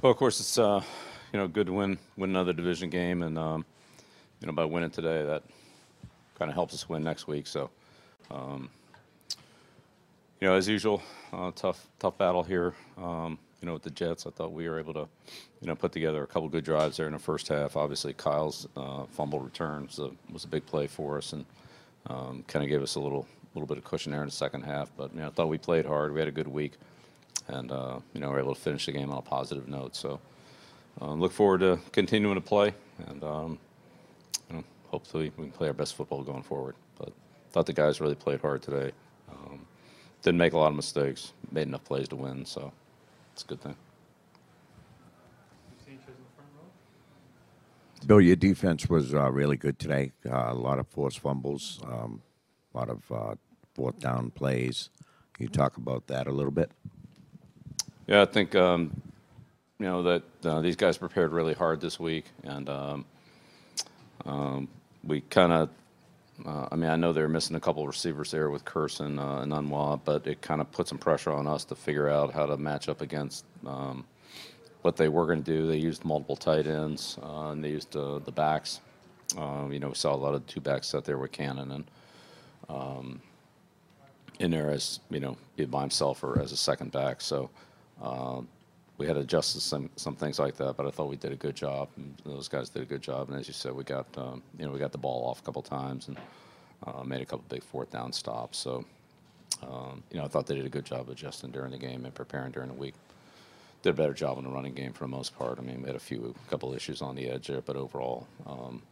Well, 0.00 0.12
of 0.12 0.16
course, 0.16 0.38
it's 0.38 0.56
uh, 0.58 0.80
you 1.32 1.40
know 1.40 1.48
good 1.48 1.66
to 1.66 1.72
win 1.72 1.98
win 2.16 2.30
another 2.30 2.52
division 2.52 2.88
game, 2.88 3.24
and 3.24 3.36
um, 3.36 3.64
you 4.40 4.46
know 4.46 4.52
by 4.52 4.64
winning 4.64 4.90
today, 4.90 5.24
that 5.24 5.42
kind 6.38 6.48
of 6.48 6.54
helps 6.54 6.72
us 6.72 6.88
win 6.88 7.02
next 7.02 7.26
week. 7.26 7.48
So, 7.48 7.68
um, 8.30 8.70
you 10.40 10.46
know, 10.46 10.54
as 10.54 10.68
usual, 10.68 11.02
uh, 11.32 11.50
tough 11.50 11.88
tough 11.98 12.16
battle 12.16 12.44
here. 12.44 12.74
Um, 12.96 13.40
you 13.60 13.66
know, 13.66 13.72
with 13.72 13.82
the 13.82 13.90
Jets, 13.90 14.24
I 14.24 14.30
thought 14.30 14.52
we 14.52 14.68
were 14.68 14.78
able 14.78 14.94
to, 14.94 15.08
you 15.60 15.66
know, 15.66 15.74
put 15.74 15.90
together 15.90 16.22
a 16.22 16.28
couple 16.28 16.48
good 16.48 16.62
drives 16.62 16.96
there 16.96 17.08
in 17.08 17.12
the 17.12 17.18
first 17.18 17.48
half. 17.48 17.76
Obviously, 17.76 18.12
Kyle's 18.12 18.68
uh, 18.76 19.02
fumble 19.06 19.40
return 19.40 19.86
was 19.86 19.98
a, 19.98 20.10
was 20.32 20.44
a 20.44 20.48
big 20.48 20.64
play 20.64 20.86
for 20.86 21.18
us, 21.18 21.32
and 21.32 21.44
um, 22.06 22.44
kind 22.46 22.64
of 22.64 22.68
gave 22.68 22.82
us 22.82 22.94
a 22.94 23.00
little 23.00 23.26
little 23.56 23.66
bit 23.66 23.78
of 23.78 23.82
cushion 23.82 24.12
there 24.12 24.22
in 24.22 24.28
the 24.28 24.32
second 24.32 24.62
half. 24.62 24.92
But 24.96 25.12
you 25.12 25.18
know, 25.18 25.26
I 25.26 25.30
thought 25.30 25.48
we 25.48 25.58
played 25.58 25.86
hard. 25.86 26.12
We 26.14 26.20
had 26.20 26.28
a 26.28 26.30
good 26.30 26.46
week 26.46 26.74
and 27.48 27.72
uh, 27.72 27.98
you 28.12 28.20
know 28.20 28.30
we're 28.30 28.40
able 28.40 28.54
to 28.54 28.60
finish 28.60 28.86
the 28.86 28.92
game 28.92 29.10
on 29.10 29.18
a 29.18 29.22
positive 29.22 29.68
note. 29.68 29.96
So 29.96 30.20
uh, 31.00 31.12
look 31.12 31.32
forward 31.32 31.60
to 31.60 31.78
continuing 31.92 32.34
to 32.34 32.40
play, 32.40 32.74
and 33.06 33.22
um, 33.24 33.58
you 34.48 34.56
know, 34.56 34.64
hopefully 34.86 35.32
we 35.36 35.44
can 35.44 35.52
play 35.52 35.68
our 35.68 35.74
best 35.74 35.94
football 35.94 36.22
going 36.22 36.42
forward. 36.42 36.76
But 36.98 37.12
thought 37.50 37.66
the 37.66 37.72
guys 37.72 38.00
really 38.00 38.14
played 38.14 38.40
hard 38.40 38.62
today. 38.62 38.92
Um, 39.30 39.66
didn't 40.22 40.38
make 40.38 40.52
a 40.52 40.58
lot 40.58 40.68
of 40.68 40.76
mistakes. 40.76 41.32
Made 41.50 41.68
enough 41.68 41.84
plays 41.84 42.08
to 42.08 42.16
win, 42.16 42.44
so 42.44 42.72
it's 43.32 43.42
a 43.42 43.46
good 43.46 43.60
thing. 43.60 43.76
Bill, 48.06 48.20
your 48.20 48.36
defense 48.36 48.88
was 48.88 49.12
uh, 49.12 49.30
really 49.30 49.56
good 49.56 49.78
today. 49.78 50.12
Uh, 50.24 50.46
a 50.48 50.54
lot 50.54 50.78
of 50.78 50.86
forced 50.86 51.18
fumbles, 51.18 51.80
um, 51.84 52.22
a 52.72 52.78
lot 52.78 52.88
of 52.88 53.12
uh, 53.12 53.34
fourth 53.74 53.98
down 53.98 54.30
plays. 54.30 54.90
Can 55.34 55.44
you 55.44 55.48
talk 55.48 55.76
about 55.76 56.06
that 56.06 56.26
a 56.26 56.30
little 56.30 56.52
bit? 56.52 56.70
Yeah, 58.08 58.22
I 58.22 58.24
think 58.24 58.54
um, 58.54 59.02
you 59.78 59.84
know 59.84 60.02
that 60.02 60.22
uh, 60.42 60.60
these 60.62 60.76
guys 60.76 60.96
prepared 60.96 61.30
really 61.30 61.52
hard 61.52 61.78
this 61.78 62.00
week, 62.00 62.24
and 62.42 62.66
um, 62.70 63.04
um, 64.24 64.68
we 65.04 65.20
kind 65.20 65.52
of. 65.52 65.68
Uh, 66.46 66.68
I 66.70 66.76
mean, 66.76 66.88
I 66.88 66.96
know 66.96 67.12
they're 67.12 67.28
missing 67.28 67.56
a 67.56 67.60
couple 67.60 67.82
of 67.82 67.88
receivers 67.88 68.30
there 68.30 68.48
with 68.48 68.64
Curson 68.64 69.18
uh, 69.18 69.42
and 69.42 69.52
Unwa, 69.52 70.00
but 70.04 70.26
it 70.26 70.40
kind 70.40 70.60
of 70.60 70.70
put 70.70 70.86
some 70.86 70.96
pressure 70.96 71.32
on 71.32 71.48
us 71.48 71.64
to 71.64 71.74
figure 71.74 72.08
out 72.08 72.32
how 72.32 72.46
to 72.46 72.56
match 72.56 72.88
up 72.88 73.00
against 73.02 73.44
um, 73.66 74.06
what 74.82 74.96
they 74.96 75.08
were 75.08 75.26
going 75.26 75.42
to 75.42 75.50
do. 75.50 75.66
They 75.66 75.76
used 75.76 76.04
multiple 76.04 76.36
tight 76.36 76.68
ends, 76.68 77.18
uh, 77.22 77.50
and 77.50 77.62
they 77.62 77.70
used 77.70 77.94
uh, 77.94 78.20
the 78.20 78.30
backs. 78.30 78.80
Um, 79.36 79.70
you 79.72 79.80
know, 79.80 79.88
we 79.88 79.94
saw 79.94 80.14
a 80.14 80.16
lot 80.16 80.34
of 80.34 80.46
two 80.46 80.60
backs 80.60 80.94
out 80.94 81.04
there 81.04 81.18
with 81.18 81.32
Cannon 81.32 81.72
and 81.72 81.84
um, 82.70 83.20
in 84.38 84.52
there 84.52 84.70
as 84.70 85.00
you 85.10 85.20
know, 85.20 85.36
be 85.56 85.64
by 85.66 85.80
himself 85.80 86.22
or 86.22 86.40
as 86.40 86.52
a 86.52 86.56
second 86.56 86.92
back. 86.92 87.20
So 87.20 87.50
um, 88.02 88.48
we 88.98 89.06
had 89.06 89.14
to 89.14 89.20
adjust 89.20 89.60
some 89.60 89.88
some 89.96 90.16
things 90.16 90.38
like 90.38 90.56
that, 90.56 90.76
but 90.76 90.86
I 90.86 90.90
thought 90.90 91.08
we 91.08 91.16
did 91.16 91.32
a 91.32 91.36
good 91.36 91.54
job. 91.54 91.88
And 91.96 92.14
those 92.24 92.48
guys 92.48 92.68
did 92.68 92.82
a 92.82 92.86
good 92.86 93.00
job, 93.00 93.30
and 93.30 93.38
as 93.38 93.46
you 93.46 93.54
said, 93.54 93.72
we 93.72 93.84
got 93.84 94.06
um, 94.18 94.42
you 94.58 94.66
know 94.66 94.72
we 94.72 94.78
got 94.78 94.92
the 94.92 94.98
ball 94.98 95.24
off 95.28 95.40
a 95.40 95.42
couple 95.42 95.62
times 95.62 96.08
and 96.08 96.18
uh, 96.86 97.04
made 97.04 97.20
a 97.20 97.24
couple 97.24 97.44
big 97.48 97.62
fourth 97.62 97.90
down 97.90 98.12
stops. 98.12 98.58
So 98.58 98.84
um, 99.62 100.02
you 100.10 100.18
know 100.18 100.24
I 100.24 100.28
thought 100.28 100.46
they 100.46 100.56
did 100.56 100.66
a 100.66 100.70
good 100.70 100.84
job 100.84 101.08
adjusting 101.08 101.52
during 101.52 101.70
the 101.70 101.78
game 101.78 102.04
and 102.04 102.14
preparing 102.14 102.50
during 102.50 102.68
the 102.68 102.74
week. 102.74 102.94
Did 103.82 103.90
a 103.90 103.92
better 103.92 104.14
job 104.14 104.38
in 104.38 104.44
the 104.44 104.50
running 104.50 104.74
game 104.74 104.92
for 104.92 105.04
the 105.04 105.08
most 105.08 105.38
part. 105.38 105.60
I 105.60 105.62
mean, 105.62 105.82
we 105.82 105.86
had 105.86 105.94
a 105.94 106.00
few 106.00 106.34
couple 106.50 106.74
issues 106.74 107.00
on 107.00 107.14
the 107.14 107.28
edge 107.30 107.46
there, 107.46 107.60
but 107.60 107.76
overall 107.76 108.26
um, 108.44 108.82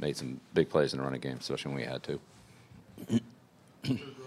made 0.00 0.16
some 0.16 0.40
big 0.52 0.68
plays 0.68 0.92
in 0.92 0.98
the 0.98 1.04
running 1.04 1.20
game, 1.20 1.36
especially 1.38 1.72
when 1.72 1.80
we 1.80 1.86
had 1.86 2.02
to. 2.02 2.20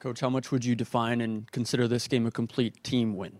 Coach, 0.00 0.20
how 0.20 0.30
much 0.30 0.50
would 0.50 0.64
you 0.64 0.74
define 0.74 1.20
and 1.20 1.50
consider 1.52 1.86
this 1.86 2.08
game 2.08 2.26
a 2.26 2.30
complete 2.30 2.82
team 2.82 3.16
win? 3.16 3.38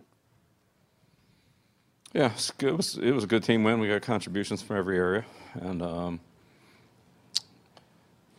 Yeah. 2.13 2.31
It 2.59 2.77
was 2.77 2.99
it 2.99 3.11
was 3.11 3.23
a 3.23 3.27
good 3.27 3.43
team 3.43 3.63
win. 3.63 3.79
We 3.79 3.87
got 3.87 4.03
contributions 4.03 4.61
from 4.61 4.77
every 4.77 4.97
area, 4.97 5.25
and 5.55 5.81
um, 5.81 6.19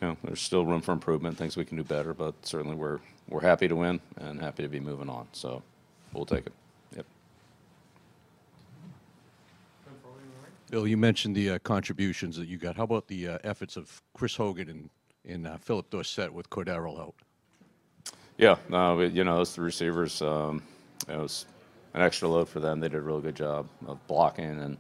you 0.01 0.09
know 0.09 0.17
there's 0.23 0.41
still 0.41 0.65
room 0.65 0.81
for 0.81 0.93
improvement, 0.93 1.37
things 1.37 1.57
we 1.57 1.65
can 1.65 1.77
do 1.77 1.83
better. 1.83 2.15
But 2.15 2.35
certainly 2.47 2.77
we're 2.77 3.01
we're 3.29 3.41
happy 3.41 3.67
to 3.67 3.75
win 3.75 4.01
and 4.19 4.41
happy 4.41 4.63
to 4.63 4.69
be 4.69 4.79
moving 4.79 5.09
on. 5.09 5.27
So 5.33 5.61
we'll 6.13 6.25
take 6.25 6.47
it. 6.47 6.53
Yep. 6.95 7.07
Bill, 10.71 10.87
you 10.87 10.97
mentioned 10.97 11.35
the 11.35 11.51
uh, 11.51 11.59
contributions 11.59 12.37
that 12.37 12.47
you 12.47 12.57
got. 12.57 12.77
How 12.77 12.85
about 12.85 13.09
the 13.09 13.27
uh, 13.27 13.39
efforts 13.43 13.77
of 13.77 14.01
Chris 14.15 14.37
Hogan 14.37 14.69
and, 14.69 14.91
and 15.29 15.47
uh, 15.47 15.57
Phillip 15.57 15.91
Dorsett 15.91 16.33
with 16.33 16.49
Cordero 16.51 17.01
out? 17.01 17.15
Yeah, 18.37 18.57
no, 18.69 18.97
we, 18.97 19.07
you 19.09 19.25
know 19.25 19.37
those 19.39 19.55
three 19.55 19.67
receivers. 19.67 20.21
Um, 20.23 20.63
it 21.09 21.17
was 21.17 21.47
an 21.95 22.03
extra 22.03 22.29
load 22.29 22.49
for 22.49 22.61
them. 22.61 22.81
They 22.81 22.89
did 22.89 22.99
a 22.99 23.03
really 23.03 23.23
good 23.23 23.37
job 23.37 23.69
of 23.87 24.05
blocking 24.09 24.45
and 24.61 24.77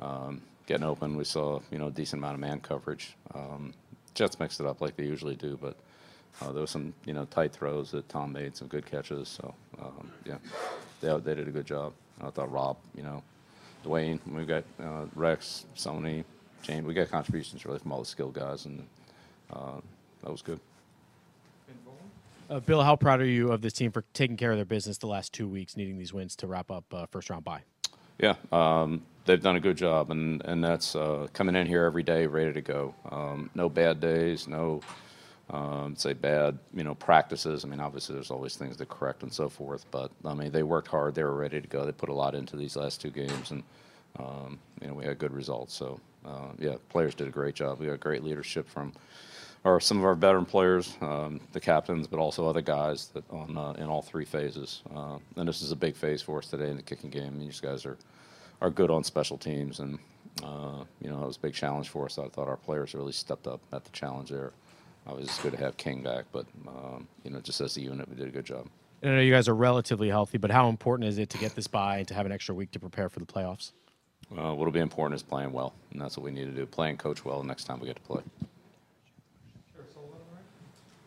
um, 0.00 0.42
getting 0.66 0.84
open. 0.84 1.16
We 1.16 1.24
saw 1.24 1.60
you 1.70 1.78
know 1.78 1.88
a 1.88 1.90
decent 1.90 2.20
amount 2.20 2.34
of 2.34 2.40
man 2.40 2.60
coverage. 2.60 3.16
Um, 3.34 3.74
Jets 4.14 4.38
mixed 4.40 4.60
it 4.60 4.66
up 4.66 4.80
like 4.80 4.96
they 4.96 5.04
usually 5.04 5.36
do, 5.36 5.58
but 5.60 5.76
uh, 6.40 6.52
there 6.52 6.62
was 6.62 6.70
some 6.70 6.94
you 7.04 7.12
know 7.12 7.26
tight 7.26 7.52
throws 7.52 7.90
that 7.90 8.08
Tom 8.08 8.32
made, 8.32 8.56
some 8.56 8.68
good 8.68 8.86
catches. 8.86 9.28
So 9.28 9.54
um, 9.82 10.10
yeah, 10.24 10.38
they 11.00 11.16
they 11.18 11.34
did 11.34 11.48
a 11.48 11.52
good 11.52 11.66
job. 11.66 11.92
I 12.22 12.30
thought 12.30 12.50
Rob, 12.50 12.78
you 12.96 13.02
know, 13.02 13.22
Dwayne, 13.84 14.20
we've 14.26 14.46
got 14.48 14.64
uh, 14.82 15.06
Rex, 15.14 15.66
Sony, 15.76 16.24
James. 16.62 16.86
We 16.86 16.94
got 16.94 17.10
contributions 17.10 17.66
really 17.66 17.80
from 17.80 17.92
all 17.92 18.00
the 18.00 18.06
skilled 18.06 18.34
guys, 18.34 18.66
and 18.66 18.86
uh, 19.52 19.80
that 20.22 20.30
was 20.30 20.42
good. 20.42 20.60
Uh, 22.50 22.60
Bill, 22.60 22.82
how 22.82 22.94
proud 22.94 23.20
are 23.20 23.26
you 23.26 23.52
of 23.52 23.62
this 23.62 23.72
team 23.72 23.90
for 23.90 24.04
taking 24.12 24.36
care 24.36 24.50
of 24.50 24.58
their 24.58 24.66
business 24.66 24.98
the 24.98 25.06
last 25.06 25.32
two 25.32 25.48
weeks, 25.48 25.76
needing 25.76 25.98
these 25.98 26.12
wins 26.12 26.36
to 26.36 26.46
wrap 26.46 26.70
up 26.70 26.84
uh, 26.92 27.06
first 27.06 27.30
round 27.30 27.44
bye? 27.44 27.62
Yeah, 28.18 28.34
um, 28.52 29.02
they've 29.24 29.42
done 29.42 29.56
a 29.56 29.60
good 29.60 29.76
job, 29.76 30.10
and 30.10 30.42
and 30.44 30.62
that's 30.62 30.94
uh, 30.94 31.26
coming 31.32 31.56
in 31.56 31.66
here 31.66 31.84
every 31.84 32.02
day 32.02 32.26
ready 32.26 32.52
to 32.52 32.60
go. 32.60 32.94
Um, 33.10 33.50
no 33.54 33.68
bad 33.68 34.00
days, 34.00 34.46
no 34.46 34.82
um, 35.50 35.96
say 35.96 36.12
bad 36.12 36.58
you 36.74 36.84
know 36.84 36.94
practices. 36.94 37.64
I 37.64 37.68
mean, 37.68 37.80
obviously 37.80 38.14
there's 38.14 38.30
always 38.30 38.56
things 38.56 38.76
to 38.76 38.86
correct 38.86 39.22
and 39.22 39.32
so 39.32 39.48
forth, 39.48 39.86
but 39.90 40.10
I 40.24 40.34
mean 40.34 40.52
they 40.52 40.62
worked 40.62 40.88
hard. 40.88 41.14
They 41.14 41.24
were 41.24 41.34
ready 41.34 41.60
to 41.60 41.68
go. 41.68 41.86
They 41.86 41.92
put 41.92 42.10
a 42.10 42.14
lot 42.14 42.34
into 42.34 42.56
these 42.56 42.76
last 42.76 43.00
two 43.00 43.10
games, 43.10 43.52
and 43.52 43.62
um, 44.18 44.58
you 44.82 44.88
know 44.88 44.94
we 44.94 45.06
had 45.06 45.18
good 45.18 45.32
results. 45.32 45.74
So 45.74 45.98
uh, 46.26 46.50
yeah, 46.58 46.76
players 46.90 47.14
did 47.14 47.26
a 47.26 47.32
great 47.32 47.54
job. 47.54 47.80
We 47.80 47.86
got 47.86 48.00
great 48.00 48.22
leadership 48.22 48.68
from 48.68 48.92
are 49.64 49.80
some 49.80 49.98
of 49.98 50.04
our 50.04 50.14
veteran 50.14 50.44
players, 50.44 50.96
um, 51.00 51.40
the 51.52 51.60
captains, 51.60 52.06
but 52.06 52.18
also 52.18 52.46
other 52.46 52.60
guys 52.60 53.08
that 53.08 53.24
on 53.30 53.56
uh, 53.56 53.72
in 53.72 53.86
all 53.86 54.02
three 54.02 54.24
phases. 54.24 54.82
Uh, 54.94 55.18
and 55.36 55.48
this 55.48 55.62
is 55.62 55.72
a 55.72 55.76
big 55.76 55.96
phase 55.96 56.20
for 56.20 56.38
us 56.38 56.46
today 56.46 56.70
in 56.70 56.76
the 56.76 56.82
kicking 56.82 57.10
game. 57.10 57.38
These 57.38 57.60
guys 57.60 57.86
are 57.86 57.96
are 58.60 58.70
good 58.70 58.90
on 58.90 59.02
special 59.04 59.38
teams, 59.38 59.80
and 59.80 59.98
uh, 60.42 60.84
you 61.00 61.08
know 61.08 61.22
it 61.22 61.26
was 61.26 61.36
a 61.36 61.40
big 61.40 61.54
challenge 61.54 61.88
for 61.88 62.04
us. 62.04 62.18
I 62.18 62.28
thought 62.28 62.48
our 62.48 62.56
players 62.56 62.94
really 62.94 63.12
stepped 63.12 63.46
up 63.46 63.60
at 63.72 63.84
the 63.84 63.90
challenge 63.90 64.30
there. 64.30 64.52
Obviously, 65.06 65.30
it's 65.30 65.42
good 65.42 65.52
to 65.52 65.58
have 65.58 65.76
King 65.76 66.02
back, 66.02 66.24
but 66.32 66.46
um, 66.68 67.08
you 67.24 67.30
know 67.30 67.40
just 67.40 67.60
as 67.60 67.76
a 67.76 67.80
unit, 67.80 68.08
we 68.08 68.16
did 68.16 68.28
a 68.28 68.30
good 68.30 68.44
job. 68.44 68.66
And 69.02 69.12
I 69.12 69.16
know 69.16 69.22
you 69.22 69.32
guys 69.32 69.48
are 69.48 69.54
relatively 69.54 70.08
healthy, 70.08 70.38
but 70.38 70.50
how 70.50 70.68
important 70.68 71.08
is 71.08 71.18
it 71.18 71.28
to 71.30 71.38
get 71.38 71.54
this 71.54 71.66
bye 71.66 71.98
and 71.98 72.08
to 72.08 72.14
have 72.14 72.24
an 72.24 72.32
extra 72.32 72.54
week 72.54 72.70
to 72.72 72.78
prepare 72.78 73.10
for 73.10 73.20
the 73.20 73.26
playoffs? 73.26 73.72
Uh, 74.34 74.54
what'll 74.54 74.72
be 74.72 74.80
important 74.80 75.14
is 75.14 75.22
playing 75.22 75.52
well, 75.52 75.74
and 75.92 76.00
that's 76.00 76.16
what 76.16 76.24
we 76.24 76.30
need 76.30 76.46
to 76.46 76.52
do. 76.52 76.64
Playing 76.64 76.96
coach 76.96 77.24
well 77.24 77.40
the 77.40 77.46
next 77.46 77.64
time 77.64 77.80
we 77.80 77.86
get 77.86 77.96
to 77.96 78.02
play. 78.02 78.22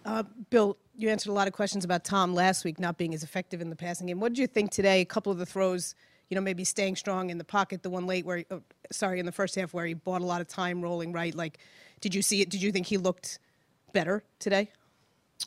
Uh, 0.07 0.23
Bill, 0.49 0.77
you 0.95 1.09
answered 1.09 1.29
a 1.29 1.33
lot 1.33 1.47
of 1.47 1.53
questions 1.53 1.83
about 1.83 2.05
Tom 2.05 2.33
last 2.33 2.63
week 2.63 2.79
not 2.79 2.97
being 2.97 3.13
as 3.13 3.23
effective 3.23 3.59
in 3.59 3.69
the 3.69 3.75
passing 3.75 4.07
game. 4.07 4.21
What 4.21 4.29
did 4.29 4.37
you 4.37 4.47
think 4.47 4.71
today? 4.71 5.01
A 5.01 5.05
couple 5.05 5.33
of 5.33 5.37
the 5.37 5.45
throws, 5.45 5.95
you 6.29 6.35
know, 6.35 6.41
maybe 6.41 6.63
staying 6.63 6.95
strong 6.95 7.29
in 7.29 7.37
the 7.37 7.43
pocket. 7.43 7.83
The 7.83 7.89
one 7.89 8.07
late 8.07 8.25
where, 8.25 8.37
he, 8.37 8.45
oh, 8.49 8.61
sorry, 8.89 9.19
in 9.19 9.25
the 9.25 9.33
first 9.33 9.55
half 9.55 9.73
where 9.73 9.85
he 9.85 9.93
bought 9.93 10.21
a 10.21 10.25
lot 10.25 10.39
of 10.39 10.47
time 10.47 10.81
rolling 10.81 11.11
right. 11.11 11.35
Like, 11.35 11.59
did 11.99 12.15
you 12.15 12.21
see 12.21 12.41
it? 12.41 12.49
Did 12.49 12.61
you 12.61 12.71
think 12.71 12.87
he 12.87 12.95
looked 12.95 13.39
better 13.91 14.23
today? 14.39 14.71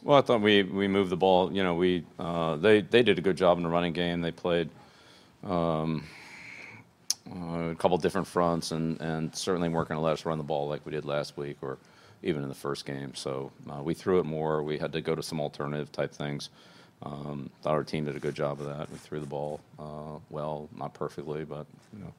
Well, 0.03 0.19
I 0.19 0.21
thought 0.21 0.43
we, 0.43 0.63
we 0.63 0.89
moved 0.89 1.09
the 1.09 1.17
ball. 1.17 1.51
You 1.51 1.63
know, 1.63 1.75
we 1.75 2.05
uh, 2.19 2.57
they 2.57 2.83
they 2.83 3.03
did 3.03 3.19
a 3.19 3.23
good 3.23 3.39
job 3.39 3.57
in 3.57 3.63
the 3.63 3.71
running 3.71 3.95
game. 3.95 4.21
They 4.21 4.31
played 4.31 4.69
um, 5.43 6.05
uh, 7.35 7.71
a 7.71 7.75
couple 7.77 7.97
different 7.97 8.27
fronts, 8.27 8.73
and, 8.73 9.01
and 9.01 9.35
certainly 9.35 9.71
weren't 9.71 9.89
going 9.89 9.99
to 9.99 10.03
let 10.03 10.13
us 10.13 10.27
run 10.27 10.37
the 10.37 10.45
ball 10.45 10.69
like 10.69 10.85
we 10.85 10.93
did 10.93 11.07
last 11.07 11.39
week 11.39 11.57
or 11.63 11.79
even 12.23 12.43
in 12.43 12.49
the 12.49 12.55
first 12.55 12.85
game. 12.85 13.15
So 13.15 13.51
uh, 13.71 13.83
we 13.83 13.95
threw 13.95 14.21
it 14.21 14.25
more. 14.27 14.63
We 14.63 14.79
had 14.79 14.93
to 14.93 15.01
go 15.01 15.15
to 15.15 15.23
some 15.23 15.41
alternative 15.41 15.91
type 15.93 16.13
things. 16.13 16.51
Um, 17.03 17.51
thought 17.63 17.73
our 17.73 17.85
team 17.85 18.05
did 18.05 18.17
a 18.17 18.21
good 18.21 18.35
job 18.35 18.61
of 18.61 18.67
that. 18.67 18.91
We 18.91 18.99
threw 18.99 19.21
the 19.21 19.27
ball 19.27 19.61
uh, 19.79 20.19
well, 20.29 20.69
not 20.77 20.93
perfectly, 20.93 21.45
but 21.45 21.67
you 21.95 22.05
know, 22.05 22.13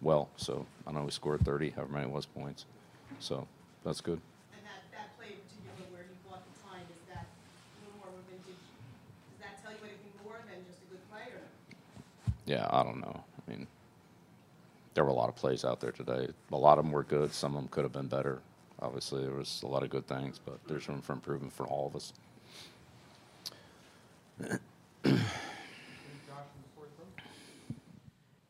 well. 0.00 0.28
So 0.36 0.64
I 0.86 0.92
know 0.92 1.02
we 1.02 1.10
scored 1.10 1.40
30, 1.40 1.70
however 1.70 1.92
many 1.92 2.04
it 2.04 2.10
was 2.10 2.26
points. 2.26 2.66
So 3.18 3.46
that's 3.84 4.00
good. 4.00 4.20
And 4.54 4.64
that, 4.64 4.96
that 4.96 5.18
play 5.18 5.34
in 5.34 5.40
particular 5.42 5.90
where 5.90 6.04
he 6.08 6.14
bought 6.28 6.44
the 6.46 6.60
time, 6.62 6.86
is 6.86 7.02
that 7.12 7.26
a 7.26 7.84
little 7.84 7.98
more 7.98 8.14
of 8.14 8.14
a? 8.14 8.36
Does 8.46 9.40
that 9.40 9.60
tell 9.62 9.72
you 9.72 9.82
anything 9.82 10.14
more 10.24 10.38
than 10.46 10.62
just 10.70 10.78
a 10.82 10.86
good 10.86 11.02
play 11.10 11.26
or? 11.34 11.42
Yeah, 12.46 12.68
I 12.70 12.84
don't 12.84 13.00
know. 13.00 13.24
I 13.26 13.50
mean, 13.50 13.66
there 14.94 15.02
were 15.02 15.10
a 15.10 15.14
lot 15.14 15.28
of 15.28 15.34
plays 15.34 15.64
out 15.64 15.80
there 15.80 15.92
today. 15.92 16.28
A 16.52 16.56
lot 16.56 16.78
of 16.78 16.84
them 16.84 16.92
were 16.92 17.02
good. 17.02 17.32
Some 17.32 17.56
of 17.56 17.62
them 17.62 17.68
could 17.68 17.82
have 17.82 17.92
been 17.92 18.06
better. 18.06 18.40
Obviously, 18.82 19.22
there 19.22 19.32
was 19.32 19.62
a 19.62 19.66
lot 19.68 19.84
of 19.84 19.90
good 19.90 20.06
things, 20.06 20.40
but 20.44 20.58
there's 20.66 20.88
room 20.88 21.00
for 21.00 21.12
improvement 21.12 21.52
for 21.52 21.66
all 21.66 21.86
of 21.86 21.96
us. 21.96 22.12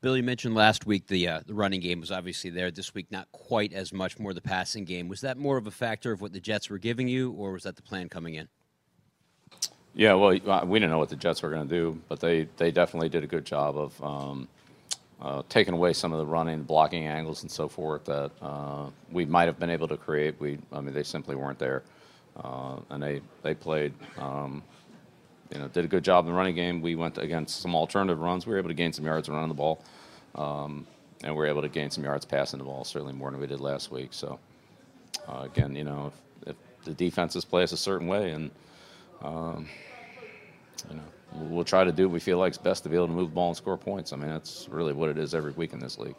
Bill, 0.00 0.17
you 0.17 0.23
mentioned 0.23 0.55
last 0.55 0.87
week 0.87 1.06
the 1.06 1.29
uh, 1.29 1.40
the 1.46 1.55
running 1.55 1.81
game 1.81 2.00
was 2.00 2.11
obviously 2.11 2.50
there. 2.50 2.70
This 2.70 2.94
week, 2.94 3.06
not 3.11 3.31
quite 3.31 3.73
as 3.73 3.93
much. 3.93 4.19
More 4.19 4.32
the 4.34 4.40
passing 4.40 4.84
game. 4.84 5.06
Was 5.08 5.20
that 5.20 5.37
more 5.37 5.58
of 5.58 5.67
a 5.67 5.70
factor 5.70 6.11
of 6.11 6.20
what 6.20 6.32
the 6.32 6.40
Jets 6.40 6.70
were 6.70 6.79
giving 6.79 7.06
you, 7.08 7.31
or 7.32 7.52
was 7.52 7.64
that 7.64 7.76
the 7.76 7.82
plan 7.82 8.08
coming 8.08 8.34
in? 8.34 8.49
Yeah, 9.94 10.14
well, 10.14 10.38
uh, 10.50 10.64
we 10.64 10.79
didn't 10.79 10.90
know 10.90 10.99
what 10.99 11.11
the 11.11 11.17
Jets 11.17 11.43
were 11.43 11.50
going 11.50 11.69
to 11.69 11.75
do, 11.75 12.00
but 12.08 12.19
they, 12.19 12.49
they 12.56 12.70
definitely 12.70 13.11
did 13.11 13.25
a 13.25 13.26
good 13.26 13.44
job 13.44 13.76
of 13.76 14.02
um, 14.02 14.49
uh, 15.23 15.43
taking 15.49 15.73
away 15.73 15.93
some 15.93 16.13
of 16.13 16.19
the 16.19 16.27
running, 16.27 16.65
blocking 16.65 17.07
angles, 17.07 17.43
and 17.43 17.51
so 17.51 17.69
forth 17.69 18.05
that 18.07 18.33
uh, 18.43 18.87
we 19.13 19.25
might 19.25 19.45
have 19.45 19.59
been 19.59 19.71
able 19.71 19.87
to 19.89 19.97
create. 19.97 20.35
We, 20.41 20.59
I 20.73 20.81
mean, 20.81 20.93
they 20.93 21.05
simply 21.05 21.37
weren't 21.37 21.61
there, 21.61 21.85
uh, 22.37 22.77
and 22.91 23.03
they 23.03 23.23
they 23.43 23.55
played, 23.55 23.95
um, 24.19 24.63
you 25.53 25.61
know, 25.61 25.69
did 25.69 25.85
a 25.85 25.89
good 25.89 26.05
job 26.05 26.27
in 26.27 26.33
the 26.33 26.37
running 26.37 26.57
game. 26.57 26.83
We 26.83 26.97
went 26.97 27.19
against 27.19 27.61
some 27.63 27.77
alternative 27.77 28.21
runs. 28.21 28.47
We 28.47 28.53
were 28.53 28.59
able 28.59 28.71
to 28.71 28.75
gain 28.75 28.93
some 28.93 29.05
yards 29.05 29.29
running 29.29 29.49
the 29.49 29.55
ball, 29.55 29.85
um, 30.35 30.87
and 31.23 31.33
we 31.33 31.39
were 31.39 31.47
able 31.47 31.63
to 31.63 31.69
gain 31.69 31.91
some 31.91 32.03
yards 32.05 32.25
passing 32.25 32.59
the 32.59 32.65
ball, 32.65 32.85
certainly 32.85 33.15
more 33.15 33.31
than 33.31 33.41
we 33.41 33.47
did 33.47 33.61
last 33.61 33.93
week. 33.93 34.09
So, 34.13 34.41
uh, 35.29 35.43
again, 35.45 35.77
you 35.77 35.85
know, 35.85 36.13
if, 36.47 36.51
if 36.51 36.85
the 36.85 36.95
defenses 36.95 37.45
play 37.45 37.63
us 37.63 37.71
a 37.73 37.77
certain 37.77 38.09
way 38.09 38.31
and 38.33 38.51
you 40.91 40.97
know, 40.97 41.03
we'll- 41.34 41.64
try 41.64 41.84
to 41.84 41.93
do 41.93 42.08
what 42.08 42.14
we 42.14 42.20
feel 42.20 42.38
like 42.38 42.52
is 42.52 42.58
best 42.58 42.82
to 42.82 42.88
be 42.88 42.96
able 42.96 43.06
to 43.06 43.12
move 43.12 43.31
the 43.31 43.34
ball 43.34 43.49
and 43.49 43.56
score 43.56 43.76
points. 43.76 44.12
I 44.12 44.17
mean, 44.17 44.29
that's 44.29 44.69
really 44.69 44.93
what 44.93 45.08
it 45.08 45.19
is 45.19 45.34
every 45.34 45.52
week 45.52 45.73
in 45.73 45.79
this 45.79 45.99
league. 45.99 46.17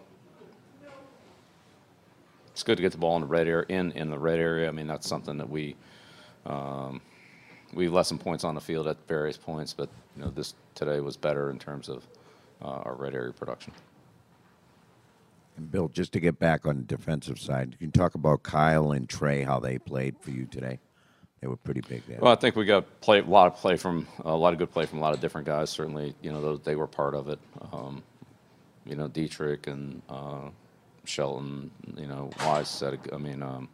It's 2.52 2.64
good 2.64 2.78
to 2.78 2.82
get 2.82 2.92
the 2.92 2.98
ball 2.98 3.16
in 3.16 3.22
the 3.22 3.28
red 3.28 3.48
area, 3.48 3.66
in 3.70 3.92
in 3.94 4.10
the 4.10 4.20
red 4.20 4.40
area. 4.40 4.68
I 4.68 4.72
mean, 4.72 4.88
that's 4.88 5.08
something 5.08 5.38
that 5.38 5.50
we 5.50 5.76
um, 6.46 7.02
we 7.74 7.90
lessen 7.90 8.18
points 8.18 8.44
on 8.44 8.54
the 8.56 8.62
field 8.62 8.88
at 8.88 8.98
various 9.08 9.38
points, 9.38 9.74
but 9.74 9.90
you 10.16 10.24
know, 10.24 10.30
this 10.30 10.54
today 10.76 11.00
was 11.00 11.18
better 11.18 11.50
in 11.50 11.58
terms 11.58 11.90
of 11.90 12.08
uh, 12.62 12.68
our 12.86 12.96
red 12.96 13.16
area 13.16 13.34
production. 13.34 13.74
And 15.58 15.72
Bill, 15.72 15.88
just 15.88 16.14
to 16.14 16.20
get 16.20 16.40
back 16.40 16.66
on 16.66 16.78
the 16.78 16.84
defensive 16.84 17.40
side, 17.40 17.72
you 17.72 17.78
can 17.78 17.92
talk 17.92 18.16
about 18.16 18.44
Kyle 18.44 18.92
and 18.92 19.08
Trey, 19.08 19.44
how 19.44 19.60
they 19.60 19.78
played 19.78 20.16
for 20.20 20.32
you 20.32 20.46
today. 20.46 20.80
They 21.44 21.50
were 21.50 21.58
pretty 21.58 21.82
big 21.82 22.04
there. 22.08 22.20
Well, 22.22 22.32
I 22.32 22.38
think 22.38 22.56
we 22.56 22.64
got 22.64 23.02
play 23.02 23.20
a 23.20 23.26
lot 23.26 23.48
of 23.48 23.58
play 23.58 23.76
from 23.76 24.08
a 24.24 24.34
lot 24.34 24.54
of 24.54 24.60
good 24.60 24.72
play 24.72 24.86
from 24.86 25.00
a 25.00 25.02
lot 25.02 25.14
of 25.14 25.20
different 25.20 25.46
guys. 25.46 25.70
Certainly, 25.70 26.16
you 26.22 26.32
know, 26.32 26.40
those, 26.40 26.62
they 26.62 26.78
were 26.78 26.88
part 26.88 27.14
of 27.14 27.28
it. 27.28 27.38
Um, 27.74 28.02
you 28.86 28.96
know, 28.96 29.10
Deatrich 29.10 29.68
and 29.68 30.02
uh, 30.08 30.52
Shelton. 31.04 31.70
You 31.98 32.08
know, 32.08 32.30
Wise 32.46 32.80
had. 32.80 32.94
A, 32.94 33.16
I 33.16 33.18
mean, 33.18 33.44
um, 33.44 33.68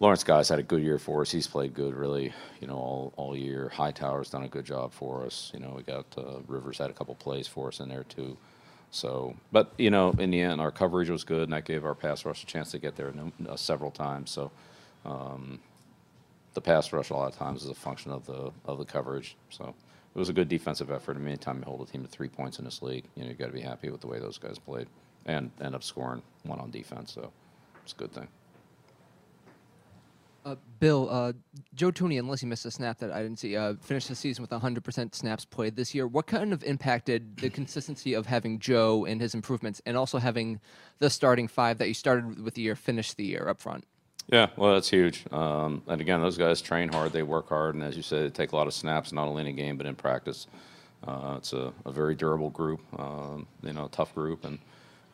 Lawrence 0.00 0.22
Guy's 0.22 0.50
had 0.50 0.58
a 0.58 0.62
good 0.62 0.82
year 0.82 0.98
for 0.98 1.22
us. 1.22 1.30
He's 1.30 1.46
played 1.46 1.72
good, 1.72 1.94
really. 1.94 2.34
You 2.60 2.66
know, 2.66 2.76
all 2.76 3.14
all 3.16 3.34
year. 3.34 3.70
Hightower's 3.74 4.28
done 4.28 4.42
a 4.42 4.48
good 4.48 4.66
job 4.66 4.92
for 4.92 5.24
us. 5.24 5.50
You 5.54 5.60
know, 5.60 5.72
we 5.78 5.82
got 5.82 6.04
uh, 6.18 6.40
Rivers 6.46 6.76
had 6.76 6.90
a 6.90 6.92
couple 6.92 7.14
plays 7.14 7.46
for 7.48 7.68
us 7.68 7.80
in 7.80 7.88
there 7.88 8.04
too. 8.04 8.36
So, 8.90 9.34
but 9.50 9.72
you 9.78 9.88
know, 9.88 10.10
in 10.18 10.30
the 10.30 10.42
end, 10.42 10.60
our 10.60 10.70
coverage 10.70 11.08
was 11.08 11.24
good, 11.24 11.44
and 11.44 11.54
that 11.54 11.64
gave 11.64 11.86
our 11.86 11.94
pass 11.94 12.26
rush 12.26 12.42
a 12.42 12.46
chance 12.46 12.70
to 12.72 12.78
get 12.78 12.96
there 12.96 13.14
uh, 13.48 13.56
several 13.56 13.90
times. 13.90 14.30
So 14.30 14.50
the 16.56 16.60
pass 16.60 16.92
rush 16.92 17.10
a 17.10 17.14
lot 17.14 17.30
of 17.30 17.38
times 17.38 17.62
is 17.62 17.68
a 17.68 17.74
function 17.74 18.10
of 18.10 18.26
the 18.26 18.50
of 18.64 18.78
the 18.78 18.84
coverage. 18.84 19.36
So 19.50 19.74
it 20.14 20.18
was 20.18 20.30
a 20.30 20.32
good 20.32 20.48
defensive 20.48 20.90
effort. 20.90 21.16
I 21.16 21.20
mean, 21.20 21.28
anytime 21.28 21.58
you 21.58 21.64
hold 21.64 21.86
a 21.86 21.92
team 21.92 22.02
to 22.02 22.08
three 22.08 22.28
points 22.28 22.58
in 22.58 22.64
this 22.64 22.82
league, 22.82 23.04
you 23.14 23.22
know 23.22 23.28
you 23.28 23.36
got 23.36 23.46
to 23.46 23.52
be 23.52 23.60
happy 23.60 23.90
with 23.90 24.00
the 24.00 24.06
way 24.08 24.18
those 24.18 24.38
guys 24.38 24.58
played 24.58 24.88
and 25.26 25.50
end 25.60 25.74
up 25.74 25.84
scoring 25.84 26.22
one 26.44 26.58
on 26.58 26.70
defense. 26.70 27.12
So 27.12 27.30
it's 27.84 27.92
a 27.92 27.96
good 27.96 28.12
thing. 28.12 28.26
Uh, 30.46 30.54
Bill, 30.78 31.08
uh, 31.10 31.32
Joe 31.74 31.90
Thuney, 31.90 32.20
unless 32.20 32.40
he 32.40 32.46
missed 32.46 32.64
a 32.64 32.70
snap 32.70 32.98
that 32.98 33.10
I 33.10 33.20
didn't 33.20 33.40
see, 33.40 33.56
uh, 33.56 33.74
finished 33.80 34.08
the 34.08 34.14
season 34.14 34.42
with 34.42 34.52
100% 34.52 35.12
snaps 35.12 35.44
played 35.44 35.74
this 35.74 35.92
year. 35.92 36.06
What 36.06 36.28
kind 36.28 36.52
of 36.52 36.62
impacted 36.62 37.38
the 37.38 37.50
consistency 37.50 38.14
of 38.14 38.26
having 38.26 38.60
Joe 38.60 39.04
and 39.04 39.20
his 39.20 39.34
improvements, 39.34 39.82
and 39.84 39.96
also 39.96 40.18
having 40.18 40.60
the 41.00 41.10
starting 41.10 41.48
five 41.48 41.78
that 41.78 41.88
you 41.88 41.94
started 41.94 42.44
with 42.44 42.54
the 42.54 42.62
year 42.62 42.76
finish 42.76 43.12
the 43.12 43.24
year 43.24 43.48
up 43.48 43.60
front? 43.60 43.84
Yeah, 44.28 44.48
well, 44.56 44.74
that's 44.74 44.90
huge. 44.90 45.24
Um, 45.32 45.82
and 45.86 46.00
again, 46.00 46.20
those 46.20 46.36
guys 46.36 46.60
train 46.60 46.88
hard, 46.88 47.12
they 47.12 47.22
work 47.22 47.48
hard, 47.48 47.74
and 47.74 47.84
as 47.84 47.96
you 47.96 48.02
said, 48.02 48.24
they 48.24 48.30
take 48.30 48.52
a 48.52 48.56
lot 48.56 48.66
of 48.66 48.74
snaps, 48.74 49.12
not 49.12 49.28
only 49.28 49.42
in 49.42 49.46
a 49.48 49.52
game 49.52 49.76
but 49.76 49.86
in 49.86 49.94
practice. 49.94 50.46
Uh, 51.06 51.34
it's 51.36 51.52
a, 51.52 51.72
a 51.84 51.92
very 51.92 52.14
durable 52.16 52.50
group, 52.50 52.80
um, 52.98 53.46
you 53.62 53.72
know, 53.72 53.84
a 53.84 53.88
tough 53.88 54.14
group, 54.14 54.44
and 54.44 54.58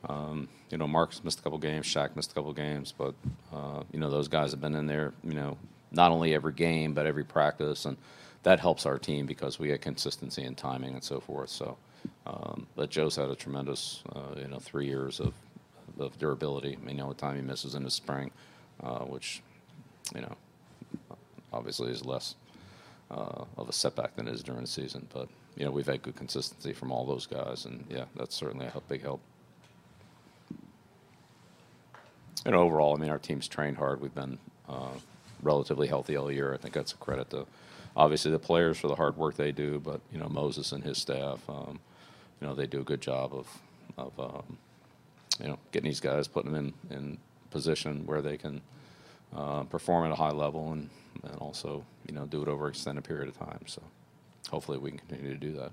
um, 0.08 0.48
you 0.70 0.78
know, 0.78 0.88
Mark's 0.88 1.22
missed 1.22 1.40
a 1.40 1.42
couple 1.42 1.58
games, 1.58 1.86
Shaq 1.86 2.16
missed 2.16 2.32
a 2.32 2.34
couple 2.34 2.52
games, 2.54 2.94
but 2.96 3.14
uh, 3.52 3.82
you 3.92 4.00
know, 4.00 4.08
those 4.08 4.28
guys 4.28 4.52
have 4.52 4.60
been 4.60 4.74
in 4.74 4.86
there, 4.86 5.12
you 5.22 5.34
know, 5.34 5.58
not 5.90 6.10
only 6.10 6.34
every 6.34 6.52
game 6.52 6.94
but 6.94 7.06
every 7.06 7.24
practice, 7.24 7.84
and 7.84 7.98
that 8.44 8.60
helps 8.60 8.86
our 8.86 8.98
team 8.98 9.26
because 9.26 9.58
we 9.58 9.68
get 9.68 9.82
consistency 9.82 10.42
and 10.42 10.56
timing 10.56 10.94
and 10.94 11.04
so 11.04 11.20
forth. 11.20 11.50
So, 11.50 11.76
um, 12.26 12.66
but 12.74 12.88
Joe's 12.90 13.16
had 13.16 13.28
a 13.28 13.36
tremendous, 13.36 14.02
uh, 14.14 14.38
you 14.40 14.48
know, 14.48 14.58
three 14.58 14.86
years 14.86 15.20
of 15.20 15.34
of 16.00 16.18
durability. 16.18 16.78
I 16.80 16.84
mean, 16.84 16.94
all 16.94 16.96
the 16.96 17.02
only 17.02 17.16
time 17.16 17.36
he 17.36 17.42
misses 17.42 17.74
in 17.74 17.84
the 17.84 17.90
spring, 17.90 18.30
uh, 18.82 19.00
which, 19.00 19.42
you 20.14 20.20
know, 20.20 20.36
obviously 21.52 21.90
is 21.90 22.04
less 22.04 22.34
uh, 23.10 23.44
of 23.56 23.68
a 23.68 23.72
setback 23.72 24.16
than 24.16 24.28
it 24.28 24.34
is 24.34 24.42
during 24.42 24.62
the 24.62 24.66
season. 24.66 25.06
But 25.12 25.28
you 25.56 25.64
know, 25.64 25.70
we've 25.70 25.86
had 25.86 26.02
good 26.02 26.16
consistency 26.16 26.72
from 26.72 26.90
all 26.90 27.04
those 27.04 27.26
guys, 27.26 27.66
and 27.66 27.84
yeah, 27.90 28.04
that's 28.16 28.34
certainly 28.34 28.66
a 28.66 28.80
big 28.80 29.02
help. 29.02 29.20
And 32.44 32.54
overall, 32.54 32.96
I 32.96 32.98
mean, 32.98 33.10
our 33.10 33.18
team's 33.18 33.46
trained 33.46 33.76
hard. 33.76 34.00
We've 34.00 34.14
been 34.14 34.38
uh, 34.68 34.94
relatively 35.42 35.86
healthy 35.86 36.16
all 36.16 36.30
year. 36.30 36.52
I 36.52 36.56
think 36.56 36.74
that's 36.74 36.92
a 36.92 36.96
credit 36.96 37.30
to 37.30 37.46
obviously 37.96 38.30
the 38.30 38.38
players 38.38 38.78
for 38.78 38.88
the 38.88 38.94
hard 38.94 39.16
work 39.16 39.36
they 39.36 39.52
do, 39.52 39.78
but 39.78 40.00
you 40.12 40.18
know, 40.18 40.28
Moses 40.28 40.72
and 40.72 40.82
his 40.82 40.98
staff, 40.98 41.38
um, 41.48 41.78
you 42.40 42.46
know, 42.46 42.54
they 42.54 42.66
do 42.66 42.80
a 42.80 42.84
good 42.84 43.00
job 43.00 43.32
of 43.34 43.46
of 43.98 44.18
um, 44.18 44.58
you 45.40 45.48
know 45.48 45.58
getting 45.70 45.88
these 45.88 46.00
guys, 46.00 46.26
putting 46.26 46.52
them 46.52 46.74
in 46.90 46.96
in 46.96 47.18
position 47.52 48.06
where 48.06 48.22
they 48.22 48.36
can 48.36 48.60
uh, 49.36 49.62
perform 49.64 50.06
at 50.06 50.12
a 50.12 50.16
high 50.16 50.30
level 50.32 50.72
and 50.72 50.90
and 51.24 51.36
also 51.36 51.84
you 52.08 52.14
know 52.14 52.26
do 52.26 52.42
it 52.42 52.48
over 52.48 52.66
an 52.66 52.70
extended 52.70 53.04
period 53.04 53.28
of 53.28 53.38
time. 53.38 53.60
So 53.66 53.82
hopefully 54.50 54.78
we 54.78 54.90
can 54.90 54.98
continue 54.98 55.32
to 55.32 55.38
do 55.38 55.52
that. 55.52 55.72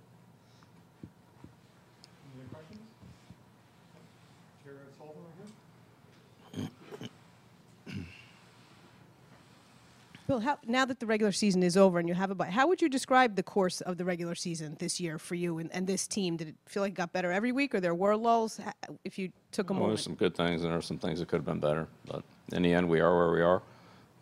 Bill, 10.30 10.40
how, 10.42 10.60
now 10.68 10.86
that 10.86 11.00
the 11.00 11.08
regular 11.08 11.32
season 11.32 11.64
is 11.64 11.76
over 11.76 11.98
and 11.98 12.08
you 12.08 12.14
have 12.14 12.30
a 12.30 12.36
bye, 12.36 12.52
how 12.52 12.68
would 12.68 12.84
you 12.84 12.88
describe 12.88 13.36
the 13.36 13.42
course 13.42 13.82
of 13.82 13.98
the 13.98 14.06
regular 14.06 14.36
season 14.36 14.76
this 14.78 15.00
year 15.00 15.18
for 15.18 15.34
you 15.34 15.58
and, 15.58 15.74
and 15.74 15.88
this 15.88 16.06
team? 16.06 16.38
Did 16.38 16.50
it 16.50 16.56
feel 16.68 16.84
like 16.84 16.92
it 16.92 16.96
got 16.98 17.12
better 17.12 17.32
every 17.32 17.52
week, 17.52 17.74
or 17.74 17.80
there 17.80 17.96
were 17.96 18.16
lulls? 18.16 18.60
If 19.04 19.18
you 19.18 19.32
took 19.52 19.72
a 19.72 19.74
Well, 19.74 19.80
moment, 19.80 19.98
there's 19.98 20.04
some 20.04 20.14
good 20.14 20.36
things 20.36 20.62
and 20.62 20.66
there 20.66 20.74
there's 20.74 20.86
some 20.86 21.00
things 21.00 21.18
that 21.18 21.30
could 21.30 21.38
have 21.38 21.48
been 21.48 21.60
better, 21.60 21.88
but 22.06 22.24
in 22.52 22.62
the 22.62 22.72
end, 22.72 22.88
we 22.88 23.00
are 23.00 23.18
where 23.18 23.32
we 23.32 23.42
are, 23.42 23.64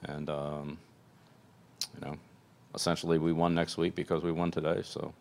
and 0.06 0.30
um, 0.30 0.78
you 1.96 2.08
know, 2.08 2.16
essentially, 2.74 3.18
we 3.18 3.34
won 3.34 3.54
next 3.54 3.76
week 3.76 3.94
because 3.94 4.24
we 4.24 4.32
won 4.32 4.50
today. 4.50 4.80
So 4.86 5.14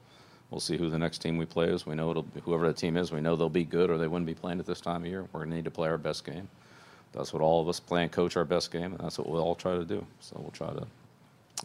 we'll 0.53 0.61
see 0.61 0.77
who 0.77 0.89
the 0.89 1.01
next 1.01 1.19
team 1.19 1.37
we 1.37 1.47
play 1.47 1.67
is. 1.67 1.85
We 1.85 1.97
know 1.97 2.13
it'll 2.13 2.23
be, 2.23 2.39
whoever 2.43 2.69
the 2.69 2.73
team 2.73 2.97
is. 2.97 3.11
We 3.11 3.21
know 3.21 3.35
they'll 3.35 3.49
be 3.49 3.65
good, 3.65 3.91
or 3.91 3.99
they 3.99 4.07
wouldn't 4.07 4.27
be 4.27 4.35
playing 4.35 4.61
at 4.61 4.67
this 4.67 4.81
time 4.81 5.03
of 5.03 5.09
year. 5.09 5.23
We're 5.33 5.41
going 5.41 5.51
to 5.51 5.57
need 5.57 5.65
to 5.65 5.71
play 5.73 5.89
our 5.89 5.99
best 5.99 6.25
game. 6.25 6.49
That's 7.13 7.33
what 7.33 7.43
all 7.43 7.63
of 7.63 7.69
us 7.69 7.81
play 7.81 8.03
and 8.03 8.13
coach 8.13 8.37
our 8.37 8.45
best 8.45 8.71
game, 8.71 8.93
and 8.93 8.99
that's 8.99 9.19
what 9.19 9.29
we'll 9.29 9.43
all 9.43 9.55
try 9.55 9.75
to 9.77 9.85
do. 9.85 10.07
So 10.21 10.37
we'll 10.39 10.51
try 10.51 10.69
to, 10.69 10.87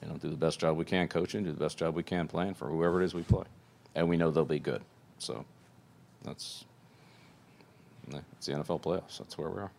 you 0.02 0.08
know, 0.08 0.16
do 0.16 0.30
the 0.30 0.36
best 0.36 0.60
job 0.60 0.78
we 0.78 0.86
can 0.86 1.08
coaching, 1.08 1.44
do 1.44 1.52
the 1.52 1.60
best 1.60 1.78
job 1.78 1.96
we 1.96 2.04
can 2.04 2.28
playing 2.28 2.54
for 2.54 2.68
whoever 2.68 3.02
it 3.02 3.06
is 3.06 3.14
we 3.14 3.24
play, 3.24 3.46
and 3.96 4.08
we 4.08 4.18
know 4.18 4.32
they'll 4.32 4.46
be 4.46 4.60
good. 4.60 4.82
So 5.18 5.46
that's 6.24 6.66
it's 8.38 8.48
the 8.48 8.54
NFL 8.54 8.82
playoffs. 8.82 9.18
That's 9.18 9.38
where 9.38 9.50
we 9.50 9.62
are. 9.62 9.72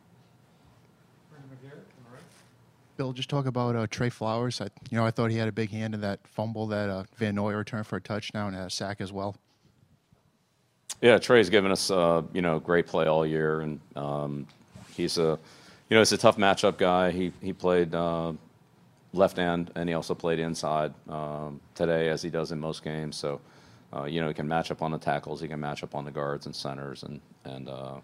Bill, 2.97 3.13
just 3.13 3.31
talk 3.31 3.47
about 3.47 3.75
uh, 3.75 3.87
Trey 3.91 4.11
Flowers. 4.11 4.61
I, 4.61 4.65
you 4.91 4.99
know, 4.99 5.07
I 5.07 5.11
thought 5.11 5.31
he 5.31 5.37
had 5.39 5.49
a 5.49 5.53
big 5.53 5.71
hand 5.71 5.95
in 5.95 6.01
that 6.03 6.21
fumble 6.27 6.67
that 6.69 6.91
uh, 6.91 7.05
Van 7.17 7.35
Noy 7.35 7.55
returned 7.55 7.87
for 7.87 7.97
a 7.97 8.01
touchdown 8.01 8.55
and 8.55 8.67
a 8.67 8.71
sack 8.71 9.01
as 9.01 9.13
well. 9.13 9.35
Yeah, 11.01 11.19
Trey's 11.19 11.49
given 11.51 11.73
us 11.73 11.91
uh, 11.91 12.23
you 12.33 12.43
know 12.43 12.61
great 12.61 12.87
play 12.87 13.07
all 13.07 13.27
year, 13.27 13.61
and 13.61 13.81
um, 13.97 14.47
he's 14.93 15.19
a 15.19 15.39
you 15.89 15.95
know 15.97 16.01
he's 16.01 16.13
a 16.13 16.19
tough 16.19 16.37
matchup 16.37 16.79
guy. 16.79 17.11
He 17.11 17.33
he 17.41 17.53
played 17.53 17.95
uh, 17.95 18.33
left 19.13 19.39
end, 19.39 19.71
and 19.75 19.89
he 19.89 19.95
also 19.95 20.15
played 20.15 20.39
inside 20.39 20.93
um, 21.09 21.61
today, 21.75 22.09
as 22.09 22.23
he 22.23 22.31
does 22.31 22.53
in 22.53 22.61
most 22.61 22.83
games. 22.83 23.17
So 23.17 23.41
uh, 23.95 24.05
you 24.05 24.21
know 24.21 24.29
he 24.29 24.35
can 24.35 24.49
match 24.49 24.71
up 24.71 24.83
on 24.83 24.91
the 24.91 24.99
tackles, 24.99 25.41
he 25.41 25.49
can 25.49 25.61
match 25.61 25.83
up 25.83 25.95
on 25.95 26.05
the 26.05 26.11
guards 26.11 26.47
and 26.47 26.55
centers, 26.55 27.03
and 27.03 27.21
and 27.45 27.69
uh, 27.69 28.01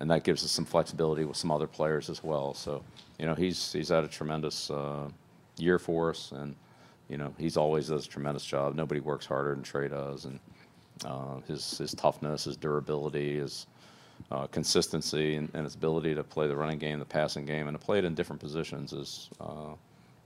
and 0.00 0.10
that 0.10 0.24
gives 0.24 0.44
us 0.44 0.50
some 0.50 0.64
flexibility 0.64 1.24
with 1.24 1.36
some 1.36 1.50
other 1.50 1.66
players 1.66 2.10
as 2.10 2.22
well. 2.22 2.54
So 2.54 2.82
you 3.18 3.26
know 3.26 3.34
he's 3.34 3.72
he's 3.72 3.88
had 3.88 4.04
a 4.04 4.08
tremendous 4.08 4.70
uh, 4.70 5.08
year 5.56 5.78
for 5.78 6.10
us, 6.10 6.32
and 6.32 6.54
you 7.08 7.16
know 7.16 7.32
he's 7.38 7.56
always 7.56 7.88
does 7.88 8.06
a 8.06 8.08
tremendous 8.08 8.44
job. 8.44 8.74
Nobody 8.74 9.00
works 9.00 9.26
harder 9.26 9.54
than 9.54 9.62
Trey 9.62 9.88
does, 9.88 10.24
and 10.26 10.38
uh, 11.04 11.40
his 11.46 11.78
his 11.78 11.94
toughness, 11.94 12.44
his 12.44 12.56
durability, 12.56 13.38
his 13.38 13.66
uh, 14.30 14.46
consistency, 14.46 15.36
and, 15.36 15.50
and 15.54 15.64
his 15.64 15.74
ability 15.74 16.14
to 16.14 16.24
play 16.24 16.46
the 16.46 16.56
running 16.56 16.78
game, 16.78 16.98
the 16.98 17.04
passing 17.04 17.44
game, 17.44 17.68
and 17.68 17.78
to 17.78 17.84
play 17.84 17.98
it 17.98 18.04
in 18.04 18.14
different 18.14 18.40
positions 18.40 18.92
is, 18.92 19.30
uh, 19.40 19.74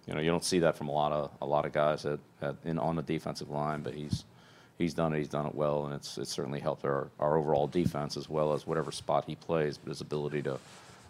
you 0.06 0.14
know, 0.14 0.20
you 0.20 0.30
don't 0.30 0.44
see 0.44 0.60
that 0.60 0.76
from 0.76 0.88
a 0.88 0.92
lot 0.92 1.12
of 1.12 1.30
a 1.40 1.46
lot 1.46 1.64
of 1.66 1.72
guys 1.72 2.06
at, 2.06 2.18
at 2.40 2.54
in 2.64 2.78
on 2.78 2.96
the 2.96 3.02
defensive 3.02 3.50
line. 3.50 3.82
But 3.82 3.94
he's 3.94 4.24
he's 4.78 4.94
done 4.94 5.12
it. 5.14 5.18
He's 5.18 5.28
done 5.28 5.46
it 5.46 5.54
well, 5.54 5.86
and 5.86 5.94
it's 5.94 6.18
it's 6.18 6.30
certainly 6.30 6.60
helped 6.60 6.84
our, 6.84 7.08
our 7.18 7.36
overall 7.36 7.66
defense 7.66 8.16
as 8.16 8.28
well 8.28 8.52
as 8.52 8.66
whatever 8.66 8.92
spot 8.92 9.24
he 9.26 9.34
plays. 9.34 9.78
But 9.78 9.88
his 9.90 10.00
ability 10.00 10.42
to 10.42 10.58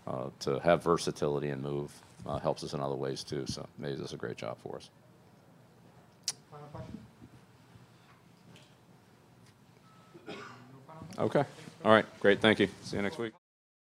uh, 0.07 0.31
to 0.41 0.59
have 0.61 0.83
versatility 0.83 1.49
and 1.49 1.63
move 1.63 1.93
uh, 2.27 2.39
helps 2.39 2.65
us 2.65 2.73
in 2.73 2.81
other 2.81 2.95
ways 2.95 3.23
too. 3.23 3.45
So 3.47 3.67
he 3.83 3.95
does 3.95 4.13
a 4.13 4.17
great 4.17 4.37
job 4.37 4.57
for 4.63 4.77
us. 4.77 4.91
Okay. 11.19 11.45
All 11.87 11.93
right. 11.93 12.05
Great. 12.19 12.41
Thank 12.41 12.59
you. 12.59 12.69
See 12.83 12.97
you 12.97 13.03
next 13.03 13.17
week. 13.17 13.33